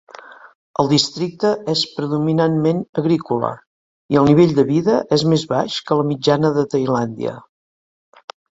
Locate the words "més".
5.35-5.47